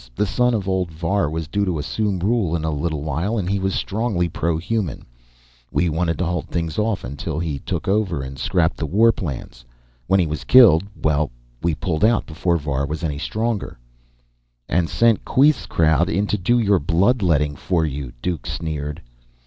[0.15, 3.47] The son of old Var was due to assume rule in a little while and
[3.47, 5.05] he was strongly pro human.
[5.71, 9.63] We wanted to hold things off until he took over and scrapped the war plans.
[10.07, 11.29] When he was killed well,
[11.61, 13.77] we pulled out before Var was any stronger."
[14.67, 19.03] "And sent Queeth's crowd in to do your blood letting for you?" Duke sneered.